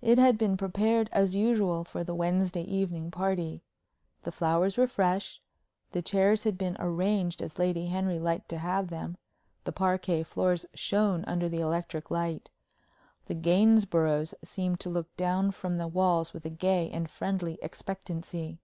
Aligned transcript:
It 0.00 0.16
had 0.16 0.38
been 0.38 0.56
prepared 0.56 1.08
as 1.10 1.34
usual 1.34 1.82
for 1.82 2.04
the 2.04 2.14
Wednesday 2.14 2.62
evening 2.62 3.10
party. 3.10 3.64
The 4.22 4.30
flowers 4.30 4.76
were 4.76 4.86
fresh; 4.86 5.42
the 5.90 6.00
chairs 6.00 6.44
had 6.44 6.56
been 6.56 6.76
arranged 6.78 7.42
as 7.42 7.58
Lady 7.58 7.86
Henry 7.88 8.20
liked 8.20 8.48
to 8.50 8.58
have 8.58 8.90
them; 8.90 9.16
the 9.64 9.72
parquet 9.72 10.22
floors 10.22 10.66
shone 10.72 11.24
under 11.24 11.48
the 11.48 11.58
electric 11.58 12.12
light; 12.12 12.48
the 13.26 13.34
Gainsboroughs 13.34 14.34
seemed 14.44 14.78
to 14.78 14.88
look 14.88 15.16
down 15.16 15.50
from 15.50 15.78
the 15.78 15.88
walls 15.88 16.32
with 16.32 16.44
a 16.44 16.48
gay 16.48 16.88
and 16.88 17.10
friendly 17.10 17.58
expectancy. 17.60 18.60